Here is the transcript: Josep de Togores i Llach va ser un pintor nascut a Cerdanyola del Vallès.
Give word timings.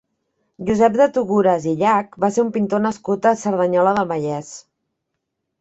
Josep 0.69 0.95
de 1.01 1.05
Togores 1.17 1.67
i 1.71 1.75
Llach 1.83 2.17
va 2.25 2.31
ser 2.37 2.45
un 2.45 2.49
pintor 2.57 2.81
nascut 2.89 3.31
a 3.33 3.37
Cerdanyola 3.43 3.95
del 4.01 4.11
Vallès. 4.15 4.53